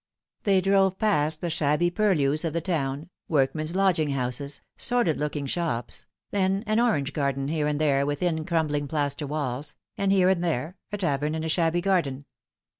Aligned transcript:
They 0.45 0.61
drove 0.61 0.97
past 0.97 1.41
the 1.41 1.51
shabby 1.51 1.91
purlieus 1.91 2.43
of 2.43 2.53
the 2.53 2.59
town, 2.59 3.11
workmen's 3.27 3.75
lodging 3.75 4.09
houses, 4.09 4.61
sordid 4.75 5.19
looking 5.19 5.45
shops, 5.45 6.07
then 6.31 6.63
an 6.65 6.79
orange 6.79 7.13
garden 7.13 7.49
here 7.49 7.67
and 7.67 7.79
there 7.79 8.03
within 8.03 8.43
crumbling 8.43 8.87
plaster 8.87 9.27
walls, 9.27 9.75
and 9.99 10.11
here 10.11 10.29
and 10.29 10.43
there 10.43 10.75
a 10.91 10.97
tavern 10.97 11.35
in 11.35 11.43
a 11.43 11.49
shabby 11.49 11.81
garden. 11.81 12.25